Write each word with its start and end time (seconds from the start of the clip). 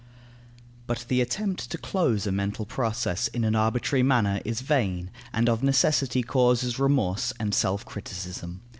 But 0.87 1.05
the 1.09 1.21
attempt 1.21 1.69
to 1.69 1.77
close 1.77 2.25
a 2.25 2.31
mental 2.31 2.65
process 2.65 3.27
in 3.27 3.43
an 3.43 3.55
arbitrary 3.55 4.01
manner 4.01 4.41
is 4.43 4.61
vain, 4.61 5.11
and 5.31 5.47
of 5.47 5.61
necessity 5.61 6.23
causes 6.23 6.79
remorse 6.79 7.33
and 7.39 7.53
self 7.53 7.85
criticism. 7.85 8.61